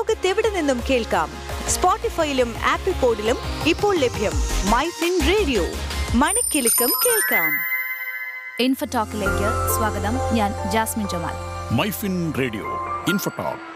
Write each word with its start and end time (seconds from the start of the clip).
ലോകത്തെവിടെ 0.00 0.50
നിന്നും 0.50 0.80
കേൾക്കാം? 0.90 1.30
സ്പോട്ടിഫൈയിലും 1.68 2.54
ആപ്പിൾ 2.70 2.92
പോഡിലും 2.92 3.36
ഇപ്പോൾ 3.66 3.96
ലഭ്യം 3.96 4.32
മൈ 4.70 4.88
ഫിൻ 4.88 5.20
റേഡിയോ. 5.28 5.62
മണിക്കെലക്കം 6.14 6.92
കേൾക്കാം. 7.06 7.52
ഇൻഫോടോക്കിലേക്ക് 8.60 9.76
സ്വാഗതം. 9.76 10.34
ഞാൻ 10.34 10.70
Jasmin 10.70 11.08
Jamal. 11.08 11.34
MyFin 11.74 12.34
radio 12.38 12.64
Infotalk. 13.08 13.69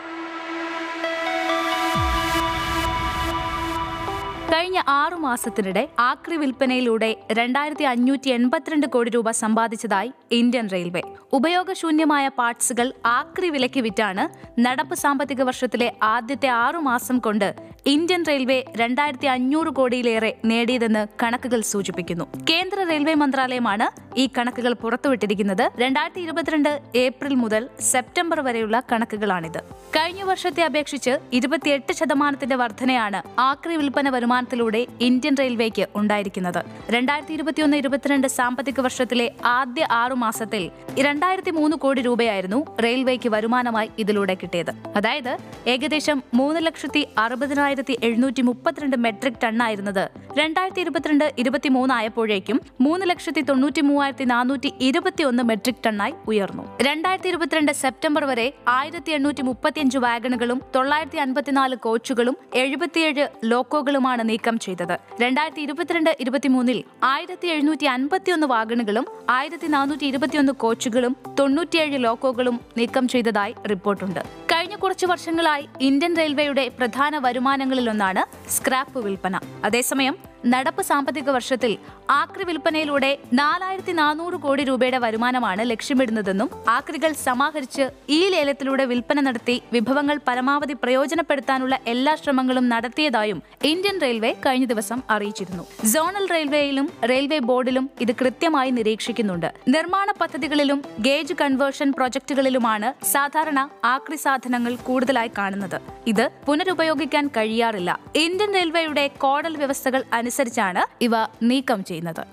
കഴിഞ്ഞ 4.54 4.82
ആറു 4.88 5.14
മാസത്തിനിടെ 5.14 5.88
ആക്രി 5.98 6.36
വിൽപ്പനയിലൂടെ 6.36 7.16
രണ്ടായിരത്തി 7.32 7.82
അഞ്ഞൂറ്റി 7.82 8.28
എൺപത്തിരണ്ട് 8.28 8.86
കോടി 8.86 9.10
രൂപ 9.10 9.30
സമ്പാദിച്ചതായി 9.30 10.12
ഇന്ത്യൻ 10.30 10.68
റെയിൽവേ. 10.72 11.02
ഉപയോഗശൂന്യമായ 11.32 12.28
പാർട്സുകൾ 12.28 12.92
ആക്രി 13.06 13.50
വിലയ്ക്ക് 13.50 13.80
വിറ്റാണ് 13.80 14.24
നടപ്പ് 14.60 14.94
സാമ്പത്തിക 14.94 15.42
വർഷത്തിലെ 15.42 15.92
ആദ്യത്തെ 16.02 16.46
ആറു 16.46 16.78
മാസം 16.78 17.18
കൊണ്ട് 17.18 17.54
ഇന്ത്യൻ 17.86 18.24
റെയിൽവേ 18.28 18.64
രണ്ടായിരത്തി 18.76 19.26
അഞ്ഞൂറ് 19.26 19.68
കോടിയിലേറെ 19.68 20.36
നേടിയതെന്ന് 20.44 21.06
കണക്കുകൾ 21.22 21.60
സൂചിപ്പിക്കുന്നു. 21.60 22.24
കേന്ദ്ര 22.50 22.84
റെയിൽവേ 22.84 23.14
മന്ത്രാലയമാണ് 23.14 23.86
ഈ 24.18 24.28
കണക്കുകൾ 24.38 24.72
പുറത്തുവിട്ടിരിക്കുന്നത്. 24.72 25.70
രണ്ടായിരത്തി 25.78 26.20
ഇരുപത്തിരണ്ട് 26.20 26.80
ഏപ്രിൽ 26.96 27.34
മുതൽ 27.34 27.68
സെപ്റ്റംബർ 27.80 28.40
വരെയുള്ള 28.40 28.82
കണക്കുകളാണിത്. 28.92 29.58
കഴിഞ്ഞ 29.96 30.22
വർഷത്തെ 30.22 30.62
അപേക്ഷിച്ച് 30.62 31.18
ഇരുപത്തിയെട്ട് 31.32 31.92
ശതമാനത്തിന്റെ 31.92 32.56
വർധനയാണ് 32.56 33.40
ആക്രി 33.40 33.76
വിൽപ്പന 33.76 34.08
വരുമാനത്തിലൂടെ 34.44 34.80
ഇന്ത്യൻ 35.08 35.34
റെയിൽവേക്ക് 35.40 35.84
ഉണ്ടായിരിക്കുന്നത്. 35.98 36.60
രണ്ടായിരത്തി 36.94 37.34
ഇരുപത്തിയൊന്ന് 37.36 37.76
ഇരുപത്തിരണ്ട് 37.82 38.26
സാമ്പത്തിക 38.38 38.80
വർഷത്തിലെ 38.86 39.26
ആദ്യ 39.58 39.82
ആറു 40.00 40.16
മാസത്തിൽ 40.24 40.62
രണ്ടായിരത്തി 41.06 41.52
മൂന്ന് 41.58 41.76
കോടി 41.82 42.00
രൂപയായിരുന്നു 42.06 42.58
റെയിൽവേക്ക് 42.84 43.28
വരുമാനമായി 43.34 43.88
ഇതിലൂടെ 44.02 44.34
കിട്ടിയത്. 44.40 44.72
അതായത് 44.98 45.32
ഏകദേശം 45.72 46.18
മൂന്ന് 46.40 46.60
ലക്ഷത്തി 46.66 47.02
അറുപതിനായിരത്തി 47.24 47.94
എഴുന്നൂറ്റി 48.08 48.42
മുപ്പത്തിരണ്ട് 48.48 48.96
മെട്രിക് 49.04 49.40
ടണ്ണായിരുന്നത് 49.44 50.04
രണ്ടായിരത്തി 50.40 50.82
ഇരുപത്തിരണ്ട് 50.84 51.26
ഇരുപത്തിമൂന്നായപ്പോഴേക്കും 51.42 52.58
മൂന്ന് 52.84 53.04
ലക്ഷത്തി 53.10 53.42
തൊണ്ണൂറ്റി 53.48 53.82
മൂവായിരത്തി 53.88 54.26
നാനൂറ്റി 54.34 54.70
ഇരുപത്തിയൊന്ന് 54.88 55.42
മെട്രിക് 55.50 55.82
ടണ്ണായി 55.86 56.14
ഉയർന്നു. 56.30 56.64
രണ്ടായിരത്തി 56.88 57.30
ഇരുപത്തിരണ്ട് 57.32 57.72
സെപ്റ്റംബർ 57.82 58.24
വരെ 58.30 58.46
ആയിരത്തി 58.76 59.12
എണ്ണൂറ്റി 59.16 59.42
മുപ്പത്തിയഞ്ച് 59.48 59.98
വാഗണുകളും 60.06 60.58
തൊള്ളായിരത്തി 60.76 61.20
അൻപത്തിനാല് 61.24 61.76
കോച്ചുകളും 61.86 62.36
എഴുപത്തിയേഴ് 62.62 63.26
ലോക്കോകളുമാണ് 63.52 64.22
നീക്കം 64.34 64.58
ചെയ്തത്. 64.66 64.96
രണ്ടായിരത്തി 65.22 65.62
ഇരുപത്തിരണ്ട് 65.66 66.12
ഇരുപത്തിമൂന്നിൽ 66.20 66.78
ആയിരത്തി 67.12 67.48
എഴുന്നൂറ്റി 67.54 67.88
അൻപത്തിയൊന്ന് 67.96 68.46
വാഗണുകളും 68.54 69.06
ആയിരത്തി 69.38 69.68
നാനൂറ്റി 69.74 70.06
ഇരുപത്തിയൊന്ന് 70.12 70.52
കോച്ചുകളും 70.64 71.14
തൊണ്ണൂറ്റിയേഴ് 71.40 71.98
ലോക്കോകളും 72.04 72.56
നീക്കം 72.78 73.04
ചെയ്തതായി 73.14 73.54
റിപ്പോർട്ടുണ്ട്. 73.72 74.20
കഴിഞ്ഞ 74.52 74.74
കുറച്ചു 74.82 75.06
വർഷങ്ങളായി 75.06 75.64
ഇന്ത്യൻ 75.88 76.12
റെയിൽവേയുടെ 76.20 76.64
പ്രധാന 76.78 77.18
വരുമാനങ്ങളിലൊന്നാണ് 77.26 78.22
സ്ക്രാപ്പ് 78.50 79.00
വിൽപ്പന. 79.04 79.40
അതേസമയം 79.64 80.16
നടപ്പ് 80.46 80.82
സാമ്പത്തിക 80.82 81.30
വർഷത്തിൽ 81.30 81.78
ആക്രി 82.10 82.44
വിൽപ്പനയിലൂടെ 82.44 83.18
നാലായിരത്തി 83.32 83.92
നാനൂറ് 83.92 84.34
കോടി 84.34 84.64
രൂപയുടെ 84.64 84.98
വരുമാനമാണ് 84.98 85.70
ലക്ഷ്യമിടുന്നതെന്നും 85.70 86.50
ആക്രികൾ 86.68 87.12
സമാഹരിച്ച് 87.12 87.90
ഈ 88.08 88.28
ലേലത്തിലൂടെ 88.28 88.84
വിൽപ്പന 88.84 89.20
നടത്തി 89.20 89.62
വിഭവങ്ങൾ 89.72 90.18
പരമാവധി 90.28 90.72
പ്രയോജനപ്പെടുത്താനുള്ള 90.72 91.78
എല്ലാ 91.86 92.14
ശ്രമങ്ങളും 92.14 92.68
നടത്തിയതായും 92.68 93.42
ഇന്ത്യൻ 93.64 94.00
റെയിൽവേ 94.00 94.32
കഴിഞ്ഞ 94.32 94.64
ദിവസം 94.64 95.02
അറിയിച്ചിരുന്നു. 95.10 95.86
സോണൽ 95.86 96.28
റെയിൽവേയിലും 96.30 96.92
റെയിൽവേ 97.10 97.38
ബോർഡിലും 97.38 97.90
ഇത് 98.00 98.12
കൃത്യമായി 98.12 98.70
നിരീക്ഷിക്കുന്നുണ്ട്. 98.70 99.54
നിർമ്മാണ 99.68 100.10
പദ്ധതികളിലും 100.20 100.84
ഗേജ് 100.98 101.34
കൺവേർഷൻ 101.40 101.92
പ്രൊജക്ടുകളിലുമാണ് 101.92 103.04
സാധാരണ 103.04 103.68
ആക്രി 103.84 104.16
സാധനങ്ങൾ 104.16 104.76
കൂടുതലായി 104.76 105.30
കാണുന്നത്. 105.38 105.80
ഇത് 106.06 106.28
പുനരുപയോഗിക്കാൻ 106.46 107.30
കഴിയാറില്ല. 107.36 107.98
ഇന്ത്യൻ 108.16 108.54
റെയിൽവേയുടെ 108.54 109.08
കോഡൽ 109.08 109.56
വ്യവസ്ഥകൾ 109.56 110.04
അനുസരിച്ചാണ് 110.34 111.04
ഇവ 111.04 111.10
നീക്കം 111.42 111.84
ചെയ്യുന്നത്. 111.84 112.24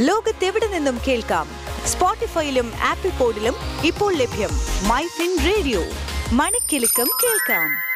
ലോകത്തെവിടെ 0.00 0.66
നിന്നും 0.66 0.98
കേൾക്കാം? 1.08 1.48
സ്പോട്ടിഫൈയിലും 1.86 2.72
ആപ്പിൾ 2.84 3.10
പോഡിലും 3.10 3.54
ഇപ്പോൾ 3.84 4.14
ലഭ്യം 4.14 4.50
മൈ 4.88 5.02
ഫിൻ 5.06 5.38
റേഡിയോ. 5.46 5.80
മണിക്കെലക്കം 6.32 7.08
കേൾക്കാം. 7.24 7.87